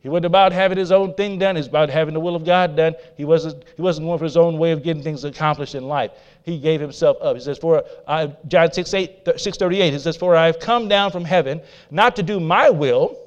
[0.00, 1.56] He wasn't about having his own thing done.
[1.56, 2.94] He was about having the will of God done.
[3.16, 6.12] He wasn't, he wasn't going for his own way of getting things accomplished in life.
[6.44, 7.34] He gave himself up.
[7.34, 11.10] He says, for I, John 6, 8, 638, he says, For I have come down
[11.10, 13.18] from heaven not to do my will,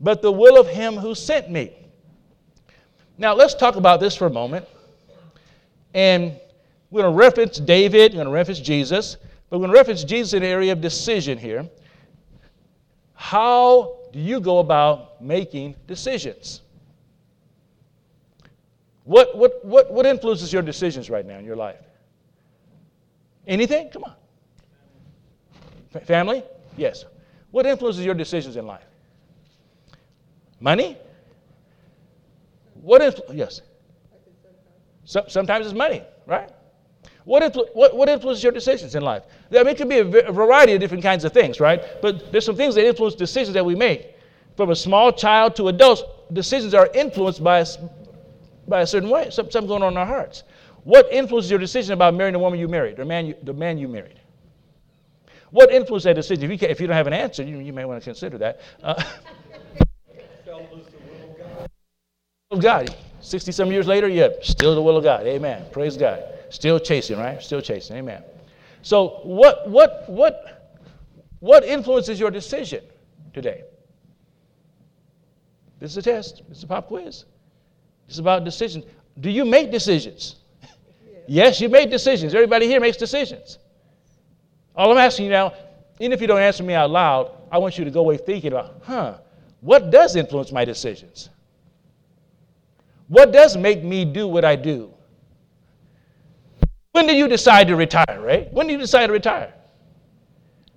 [0.00, 1.76] but the will of him who sent me.
[3.18, 4.66] Now let's talk about this for a moment.
[5.92, 6.40] And
[6.90, 9.18] we're going to reference David, we're going to reference Jesus,
[9.54, 11.70] but we're going to reference Jesus in the area of decision here.
[13.14, 16.60] How do you go about making decisions?
[19.04, 21.78] What, what, what, what influences your decisions right now in your life?
[23.46, 23.90] Anything?
[23.90, 24.14] Come on.
[25.94, 26.42] F- family?
[26.76, 27.04] Yes.
[27.52, 28.82] What influences your decisions in life?
[30.58, 30.98] Money?
[32.82, 33.60] What influ- yes.
[35.04, 36.50] So, sometimes it's money, right?
[37.24, 39.22] What, influ- what, what influences your decisions in life?
[39.50, 41.82] I mean, it could be a variety of different kinds of things, right?
[42.02, 44.14] But there's some things that influence decisions that we make.
[44.56, 47.66] From a small child to adults, decisions are influenced by a,
[48.68, 50.44] by a certain way, something going on in our hearts.
[50.84, 53.78] What influences your decision about marrying the woman you married, or man you, the man
[53.78, 54.20] you married?
[55.50, 56.50] What influenced that decision?
[56.50, 58.60] If you, if you don't have an answer, you, you may want to consider that.
[58.82, 59.02] Uh,
[62.50, 62.94] of God.
[63.20, 65.26] 60 some years later, yeah, still the will of God.
[65.26, 65.64] Amen.
[65.72, 66.22] Praise God.
[66.54, 67.42] Still chasing, right?
[67.42, 67.96] Still chasing.
[67.96, 68.22] Amen.
[68.82, 70.78] So what what what
[71.40, 72.84] what influences your decision
[73.32, 73.64] today?
[75.80, 76.42] This is a test.
[76.48, 77.24] This is a pop quiz.
[78.08, 78.84] It's about decisions.
[79.18, 80.36] Do you make decisions?
[81.26, 82.36] yes, you make decisions.
[82.36, 83.58] Everybody here makes decisions.
[84.76, 85.54] All I'm asking you now,
[85.98, 88.52] even if you don't answer me out loud, I want you to go away thinking
[88.52, 89.18] about, huh,
[89.60, 91.30] what does influence my decisions?
[93.08, 94.93] What does make me do what I do?
[96.94, 98.52] When do you decide to retire, right?
[98.52, 99.52] When do you decide to retire?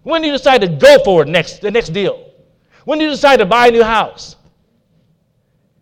[0.02, 2.32] When do you decide to go for next, the next deal?
[2.86, 4.36] When do you decide to buy a new house?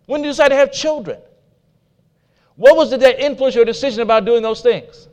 [0.08, 1.22] When do you decide to have children?
[2.58, 5.08] What was it that influenced your decision about doing those things?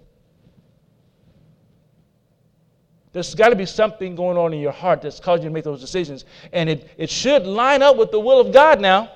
[3.13, 5.63] There's got to be something going on in your heart that's causing you to make
[5.63, 6.25] those decisions.
[6.53, 9.09] And it, it should line up with the will of God now.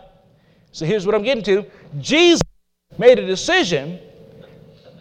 [0.70, 1.66] So here's what I'm getting to
[1.98, 2.42] Jesus
[2.96, 3.98] made a decision,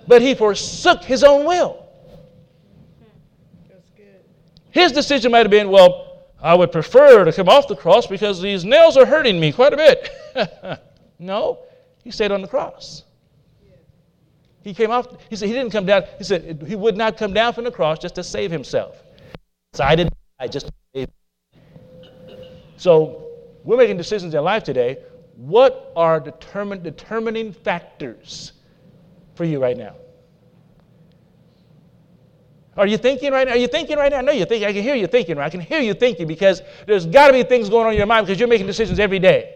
[0.08, 1.86] but he forsook his own will.
[3.70, 4.22] That's good.
[4.72, 6.06] His decision might have been, well,
[6.42, 9.74] I would prefer to come off the cross because these nails are hurting me quite
[9.74, 10.80] a bit.
[11.20, 11.60] no,
[12.04, 13.04] he stayed on the cross.
[14.64, 17.34] He came off, he said he didn't come down, he said he would not come
[17.34, 19.04] down from the cross just to save himself.
[19.74, 20.72] So I didn't die just.
[22.78, 23.28] So
[23.64, 24.98] we're making decisions in life today.
[25.36, 28.54] What are determine, determining factors
[29.36, 29.96] for you right now?
[32.78, 33.54] Are you thinking right now?
[33.54, 34.18] Are you thinking right now?
[34.18, 34.68] I know you're thinking.
[34.68, 35.38] I can hear you thinking.
[35.38, 35.46] Right.
[35.46, 38.08] I can hear you thinking because there's got to be things going on in your
[38.08, 39.54] mind because you're making decisions every day.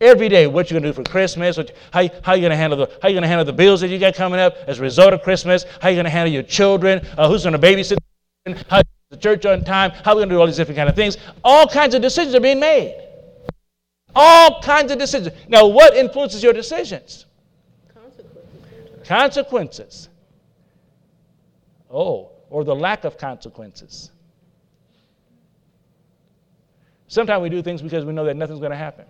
[0.00, 2.56] Every day, what you're going to do for Christmas, what, how, how you going to
[2.56, 4.82] handle the how you to handle the bills that you got coming up as a
[4.82, 7.98] result of Christmas, how you going to handle your children, uh, who's going to babysit,
[8.68, 10.96] how the church on time, how we going to do all these different kind of
[10.96, 11.18] things.
[11.44, 12.98] All kinds of decisions are being made.
[14.16, 15.34] All kinds of decisions.
[15.48, 17.26] Now, what influences your decisions?
[19.04, 20.08] Consequences.
[21.90, 24.10] Oh, or the lack of consequences.
[27.08, 29.04] Sometimes we do things because we know that nothing's going to happen.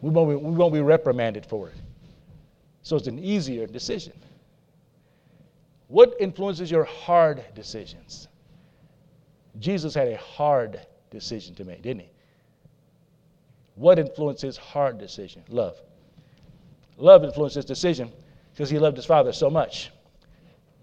[0.00, 1.76] We won't, be, we won't be reprimanded for it.
[2.82, 4.12] So it's an easier decision.
[5.88, 8.28] What influences your hard decisions?
[9.58, 12.10] Jesus had a hard decision to make, didn't he?
[13.76, 15.42] What influences hard decision?
[15.48, 15.80] Love.
[16.96, 18.10] Love influenced his decision
[18.52, 19.90] because he loved his father so much.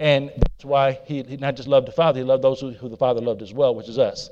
[0.02, 2.90] And that's why he, he not just loved the Father, he loved those who, who,
[2.90, 4.32] the Father loved as well, which is us.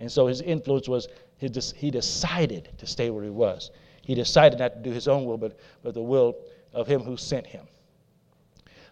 [0.00, 1.06] And so his influence was
[1.38, 3.70] his, he decided to stay where he was.
[4.02, 6.36] He decided not to do his own will, but, but the will
[6.72, 7.66] of him who sent him.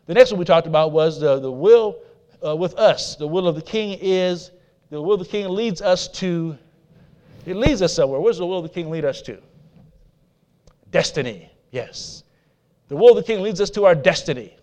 [0.07, 1.99] The next one we talked about was the, the will
[2.47, 3.17] uh, with us.
[3.17, 4.53] The will of the king is,
[4.91, 6.57] the will of the king leads us to,
[7.45, 8.21] it leads us somewhere.
[8.21, 9.41] Where's the will of the king lead us to?
[10.91, 12.23] Destiny, yes.
[12.89, 14.57] The will of the king leads us to our destiny.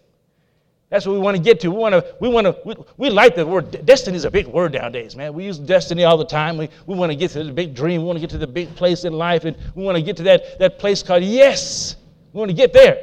[0.89, 1.71] That's what we want to get to.
[1.71, 4.47] We want to, we want to, we, we like the word, destiny is a big
[4.47, 5.33] word nowadays, man.
[5.33, 6.57] We use destiny all the time.
[6.57, 8.01] We, we want to get to the big dream.
[8.01, 9.45] We want to get to the big place in life.
[9.45, 11.95] And we want to get to that, that place called yes.
[12.33, 13.01] We want to get there.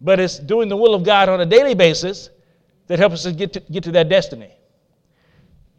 [0.00, 2.30] But it's doing the will of God on a daily basis
[2.88, 4.50] that helps us get to, get to that destiny.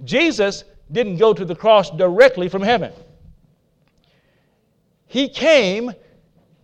[0.05, 2.93] Jesus didn't go to the cross directly from heaven.
[5.07, 5.91] He came,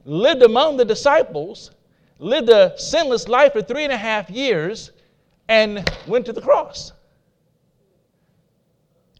[0.08, 1.72] lived among the disciples,
[2.17, 4.91] lived a sinless life for three and a half years,
[5.50, 6.93] and went to the cross.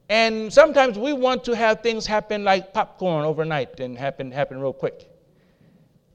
[0.10, 4.72] And sometimes we want to have things happen like popcorn overnight and happen happen real
[4.72, 5.12] quick.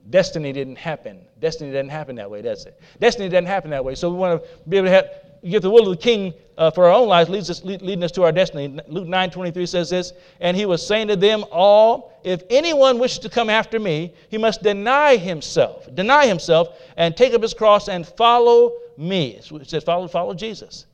[0.09, 1.21] Destiny didn't happen.
[1.39, 2.81] Destiny doesn't happen that way, does it?
[2.99, 3.95] Destiny doesn't happen that way.
[3.95, 5.11] So we want to be able to have,
[5.51, 8.05] get the will of the King uh, for our own lives, leads us, lead, leading
[8.05, 8.79] us to our destiny.
[8.87, 13.19] Luke 9 23 says this, and he was saying to them all, If anyone wishes
[13.21, 17.89] to come after me, he must deny himself, deny himself, and take up his cross
[17.89, 19.37] and follow me.
[19.37, 20.87] It says, follow, follow Jesus.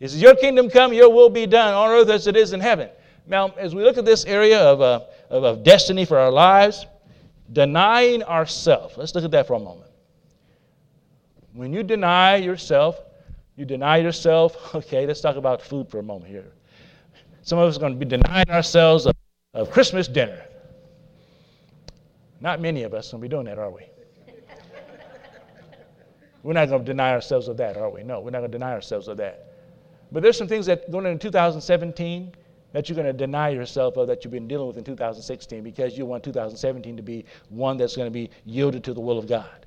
[0.00, 2.60] It says, Your kingdom come, your will be done on earth as it is in
[2.60, 2.88] heaven.
[3.26, 6.86] Now, as we look at this area of, uh, of, of destiny for our lives,
[7.52, 8.96] denying ourselves.
[8.96, 9.90] Let's look at that for a moment.
[11.52, 12.96] When you deny yourself,
[13.60, 14.56] you deny yourself.
[14.74, 16.52] Okay, let's talk about food for a moment here.
[17.42, 19.14] Some of us are going to be denying ourselves of,
[19.52, 20.42] of Christmas dinner.
[22.40, 23.82] Not many of us are going to be doing that, are we?
[26.42, 28.02] we're not going to deny ourselves of that, are we?
[28.02, 29.52] No, we're not going to deny ourselves of that.
[30.10, 32.32] But there's some things that going into 2017
[32.72, 35.98] that you're going to deny yourself of that you've been dealing with in 2016 because
[35.98, 39.26] you want 2017 to be one that's going to be yielded to the will of
[39.26, 39.66] God.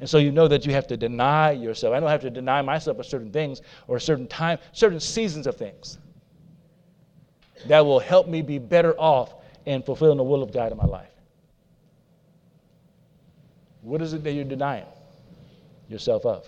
[0.00, 1.94] And so you know that you have to deny yourself.
[1.94, 5.56] I don't have to deny myself of certain things or certain time, certain seasons of
[5.56, 5.98] things
[7.66, 9.34] that will help me be better off
[9.66, 11.10] in fulfilling the will of God in my life.
[13.82, 14.86] What is it that you're denying
[15.88, 16.44] yourself of?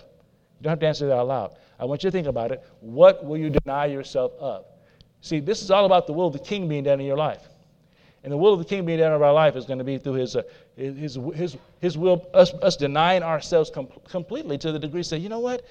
[0.58, 1.56] You don't have to answer that out loud.
[1.78, 2.62] I want you to think about it.
[2.80, 4.66] What will you deny yourself of?
[5.22, 7.48] See, this is all about the will of the king being done in your life.
[8.22, 9.96] And the will of the king being done in our life is going to be
[9.96, 10.42] through his, uh,
[10.76, 15.28] his, his, his will, us, us denying ourselves com- completely to the degree say, you
[15.28, 15.64] know what?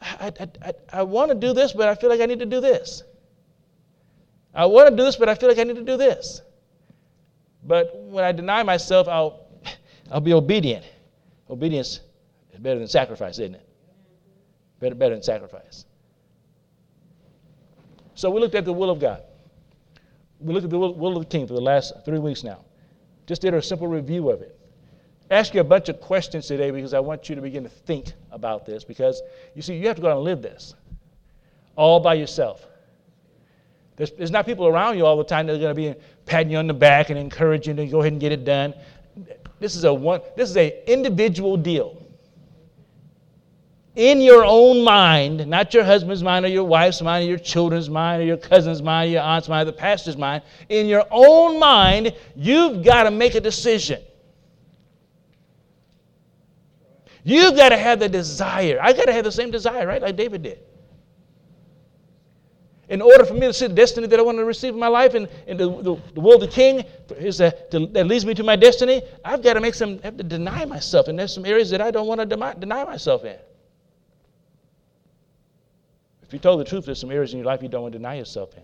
[0.00, 2.46] I, I, I, I want to do this, but I feel like I need to
[2.46, 3.02] do this.
[4.54, 6.40] I want to do this, but I feel like I need to do this.
[7.62, 9.46] But when I deny myself, I'll,
[10.10, 10.84] I'll be obedient.
[11.50, 12.00] Obedience
[12.52, 13.68] is better than sacrifice, isn't it?
[14.80, 15.84] Better, better than sacrifice.
[18.14, 19.22] So we looked at the will of God.
[20.40, 22.65] We looked at the will, will of the king for the last three weeks now.
[23.26, 24.58] Just did a simple review of it.
[25.30, 28.12] ask you a bunch of questions today because I want you to begin to think
[28.30, 29.20] about this because
[29.54, 30.74] you see, you have to go out and live this
[31.74, 32.66] all by yourself.
[33.96, 36.50] There's, there's not people around you all the time that are going to be patting
[36.50, 38.74] you on the back and encouraging you to go ahead and get it done.
[39.58, 40.20] This is a one.
[40.36, 42.02] This is a individual deal.
[43.96, 47.90] In your own mind, not your husband's mind or your wife's mind or your children's
[47.90, 50.42] mind or your cousin's mind or your aunt's mind or the pastor's mind.
[50.68, 54.02] In your own mind, you've got to make a decision.
[57.24, 58.78] You've got to have the desire.
[58.80, 60.00] I got to have the same desire, right?
[60.00, 60.60] Like David did
[62.88, 64.88] in order for me to see the destiny that I want to receive in my
[64.88, 66.84] life and, and the, the, the will of the king
[67.16, 70.16] is that, to, that leads me to my destiny, I've got to make some, have
[70.16, 71.08] to deny myself.
[71.08, 73.36] And there's some areas that I don't want to deny, deny myself in.
[76.26, 77.98] If you told the truth, there's some areas in your life you don't want to
[77.98, 78.62] deny yourself in.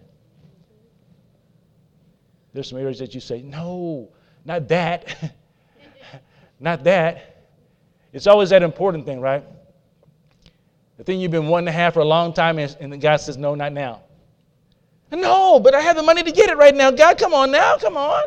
[2.53, 4.11] There's some areas that you say, no,
[4.45, 5.33] not that.
[6.61, 7.47] not that.
[8.13, 9.45] It's always that important thing, right?
[10.99, 13.37] The thing you've been wanting to have for a long time, and, and God says,
[13.37, 14.03] no, not now.
[15.11, 16.91] No, but I have the money to get it right now.
[16.91, 18.25] God, come on now, come on.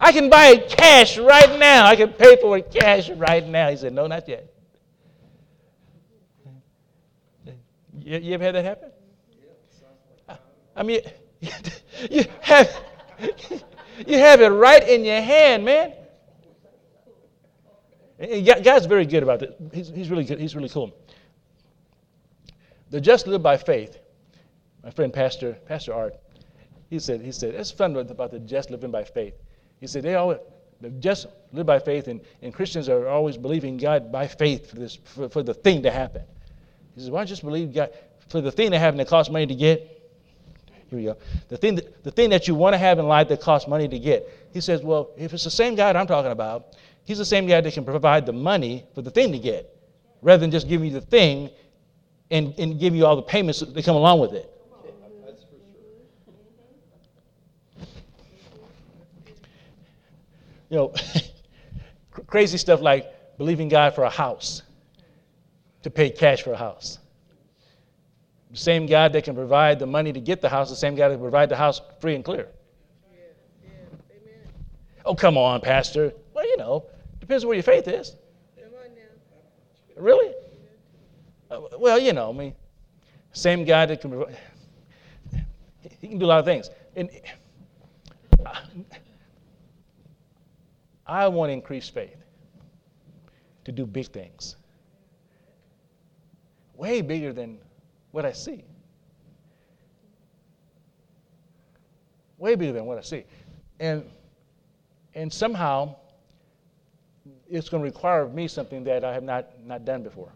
[0.00, 1.84] I can buy it cash right now.
[1.84, 3.68] I can pay for it cash right now.
[3.68, 4.49] He said, No, not yet.
[8.02, 8.90] You, you ever had that happen?
[10.76, 11.00] I mean,
[12.10, 12.84] you have,
[14.06, 15.94] you have it right in your hand, man.
[18.62, 19.54] God's very good about this.
[19.72, 20.38] He's, he's really good.
[20.38, 20.94] He's really cool.
[22.90, 23.98] The just live by faith
[24.82, 26.16] my friend Pastor Pastor Art,
[26.88, 29.34] he said, he said, it's fun about the just living by faith.
[29.80, 30.38] He said, they always
[30.98, 34.96] just live by faith, and, and Christians are always believing God by faith for this
[34.96, 36.22] for, for the thing to happen.
[37.00, 37.90] He says, why don't you just believe God
[38.28, 39.80] for the thing to happen that costs money to get?
[40.90, 41.16] Here we go.
[41.48, 43.88] The thing that, the thing that you want to have in life that costs money
[43.88, 44.28] to get.
[44.52, 47.62] He says, well, if it's the same God I'm talking about, he's the same guy
[47.62, 49.74] that can provide the money for the thing to get,
[50.20, 51.48] rather than just giving you the thing
[52.30, 54.50] and, and give you all the payments that come along with it.
[60.68, 60.94] you know,
[62.26, 64.62] crazy stuff like believing God for a house,
[65.82, 66.98] to pay cash for a house.
[68.50, 71.08] The same God that can provide the money to get the house, the same God
[71.08, 72.48] that can provide the house free and clear.
[73.12, 73.20] Yeah,
[73.62, 73.70] yeah,
[75.04, 76.12] oh, come on, Pastor.
[76.34, 76.86] Well, you know,
[77.20, 78.16] depends on where your faith is.
[79.96, 80.34] Really?
[81.50, 82.54] Uh, well, you know, I mean,
[83.32, 84.36] same God that can provide.
[86.00, 86.70] He can do a lot of things.
[86.96, 87.10] And
[88.44, 88.54] uh,
[91.06, 92.16] I want to increase faith
[93.64, 94.56] to do big things.
[96.80, 97.58] Way bigger than
[98.10, 98.64] what I see.
[102.38, 103.24] Way bigger than what I see.
[103.78, 104.02] And,
[105.14, 105.96] and somehow,
[107.50, 110.32] it's going to require of me something that I have not, not done before.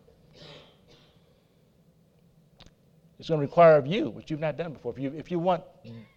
[3.18, 4.92] It's going to require of you what you've not done before.
[4.92, 5.62] If you, if you want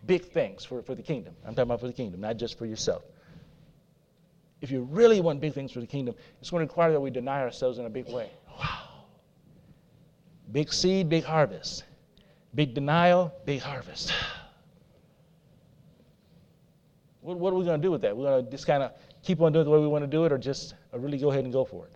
[0.05, 2.65] big things for, for the kingdom, I'm talking about for the kingdom, not just for
[2.65, 3.03] yourself
[4.59, 7.11] if you really want big things for the kingdom, it's going to require that we
[7.11, 8.32] deny ourselves in a big way.
[8.59, 8.86] Wow.
[10.51, 11.83] Big seed, big harvest.
[12.55, 14.13] Big denial, big harvest.
[17.21, 18.15] What, what are we going to do with that?
[18.15, 20.23] We're going to just kind of keep on doing the way we want to do
[20.23, 21.91] it or just really go ahead and go for it?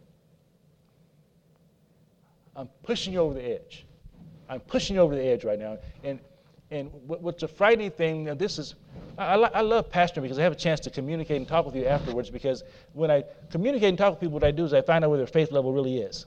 [2.54, 3.86] I'm pushing you over the edge.
[4.50, 5.78] I'm pushing you over the edge right now.
[6.04, 6.20] And,
[6.70, 8.76] and what's a frightening thing, this is
[9.18, 11.86] I, I, love pastoring because I have a chance to communicate and talk with you
[11.86, 15.04] afterwards because when I communicate and talk with people, what I do is I find
[15.04, 16.26] out where their faith level really is.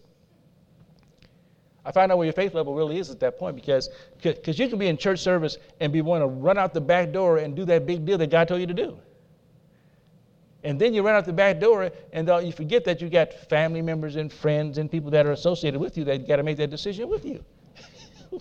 [1.85, 3.91] I find out where your faith level really is at that point because
[4.23, 7.13] because you can be in church service and be wanting to run out the back
[7.13, 8.99] door and do that big deal that God told you to do.
[10.63, 13.35] And then you run out the back door and uh, you forget that you got
[13.51, 16.57] family members and friends and people that are associated with you that got to make
[16.57, 17.45] that decision with you.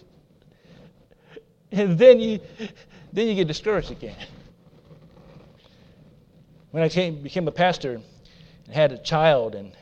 [1.71, 2.39] and then you
[3.11, 4.15] then you get discouraged again.
[6.71, 8.01] When I came, became a pastor
[8.65, 9.73] and had a child and,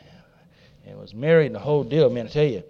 [0.85, 2.63] and was married and the whole deal, man, I tell you,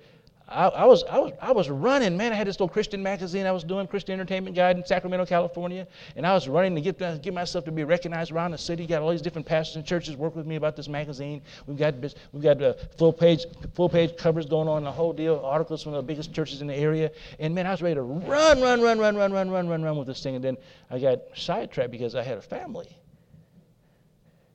[0.52, 2.34] I, I, was, I, was, I was running, man.
[2.34, 5.88] I had this little Christian magazine I was doing, Christian Entertainment Guide in Sacramento, California.
[6.18, 8.86] And I was running to get, get myself to be recognized around the city.
[8.86, 11.42] Got all these different pastors and churches work with me about this magazine.
[11.68, 11.96] We've got,
[12.34, 15.94] we've got uh, full, page, full page covers going on, the whole deal, articles from
[15.94, 17.12] the biggest churches in the area.
[17.40, 19.98] And man, I was ready to run, run, run, run, run, run, run, run, run
[19.98, 20.36] with this thing.
[20.36, 20.58] And then
[20.90, 22.98] I got sidetracked because I had a family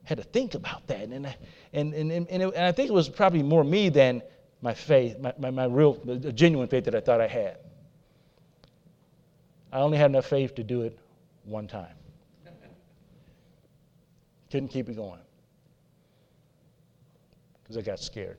[0.07, 1.01] had to think about that.
[1.01, 1.27] And,
[1.73, 4.23] and, and, and, and, it, and I think it was probably more me than
[4.67, 7.59] my faith, my, my, my real, the genuine faith that I thought I had.
[9.71, 10.99] I only had enough faith to do it
[11.45, 11.95] one time.
[14.51, 15.21] Couldn't keep it going.
[17.63, 18.39] because I got scared.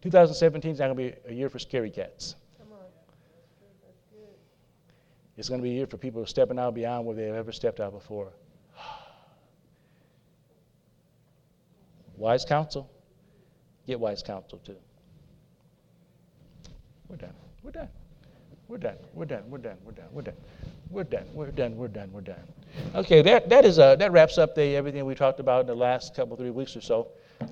[0.00, 2.34] 2017 is not going to be a year for scary cats.
[5.36, 7.78] It's going to be a year for people stepping out beyond where they've ever stepped
[7.78, 8.32] out before.
[12.16, 12.90] Wise counsel,
[13.86, 14.76] get wise counsel too.
[17.08, 17.34] We're done.
[17.62, 17.88] We're done.
[18.68, 18.96] We're done.
[19.14, 19.42] We're done.
[19.50, 19.76] We're done.
[19.84, 20.04] We're done.
[20.12, 20.34] We're done.
[20.90, 21.26] We're done.
[21.34, 21.76] We're done.
[21.76, 22.12] We're done.
[22.12, 22.42] We're done.
[22.94, 25.74] Okay, that, that is uh, that wraps up the everything we talked about in the
[25.74, 27.08] last couple three weeks or so.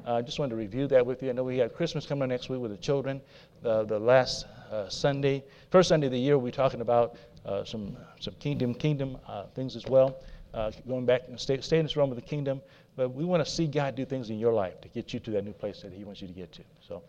[0.06, 1.30] I uh, just wanted to review that with you.
[1.30, 3.20] I know we have Christmas coming next week with the children.
[3.62, 7.96] The the last uh, Sunday, first Sunday of the year, we'll talking about uh, some
[8.18, 10.16] some kingdom kingdom uh, things as well.
[10.52, 12.60] Uh, going back and stay, stay in this realm of the kingdom,
[12.96, 15.30] but we want to see God do things in your life to get you to
[15.32, 16.62] that new place that He wants you to get to.
[16.86, 17.02] So.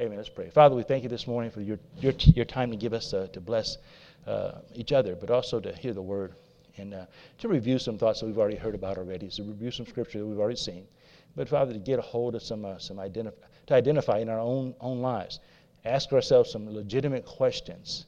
[0.00, 0.16] Amen.
[0.16, 0.50] Let's pray.
[0.50, 3.28] Father, we thank you this morning for your, your, your time to give us uh,
[3.32, 3.78] to bless
[4.26, 6.34] uh, each other, but also to hear the word
[6.76, 7.06] and uh,
[7.38, 10.26] to review some thoughts that we've already heard about already, to review some scripture that
[10.26, 10.88] we've already seen.
[11.36, 13.34] But Father, to get a hold of some, uh, some identif-
[13.66, 15.38] to identify in our own, own lives,
[15.84, 18.06] ask ourselves some legitimate questions,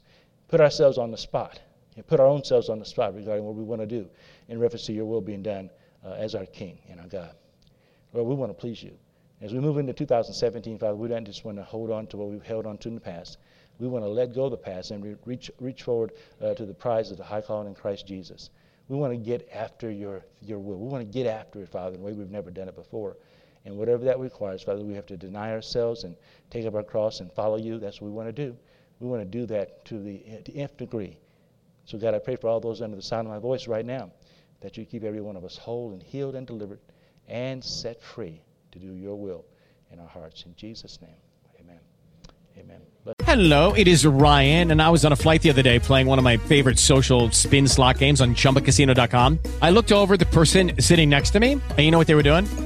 [0.49, 1.61] put ourselves on the spot,
[1.97, 4.09] and put our own selves on the spot regarding what we want to do
[4.49, 5.71] in reference to your will being done
[6.05, 7.35] uh, as our King and our God.
[8.13, 8.93] Lord, we want to please you.
[9.41, 12.29] As we move into 2017, Father, we don't just want to hold on to what
[12.29, 13.39] we've held on to in the past.
[13.79, 16.73] We want to let go of the past and reach, reach forward uh, to the
[16.73, 18.49] prize of the high calling in Christ Jesus.
[18.89, 20.79] We want to get after your, your will.
[20.79, 23.17] We want to get after it, Father, in a way we've never done it before.
[23.67, 26.17] And whatever that requires, Father, we have to deny ourselves and
[26.51, 27.79] take up our cross and follow you.
[27.79, 28.57] That's what we want to do.
[29.01, 31.19] We want to do that to the, the nth degree.
[31.87, 34.11] So, God, I pray for all those under the sound of my voice right now
[34.61, 36.81] that you keep every one of us whole and healed and delivered
[37.29, 39.45] and set free to do your will
[39.93, 40.45] in our hearts.
[40.45, 41.17] In Jesus' name,
[41.61, 41.79] amen.
[42.59, 42.81] Amen.
[43.23, 46.19] Hello, it is Ryan, and I was on a flight the other day playing one
[46.19, 49.39] of my favorite social spin slot games on chumbacasino.com.
[49.63, 52.23] I looked over the person sitting next to me, and you know what they were
[52.23, 52.66] doing?